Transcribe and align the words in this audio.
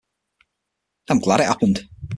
I'm 1.11 1.19
glad 1.19 1.41
it 1.41 1.45
happened. 1.45 1.87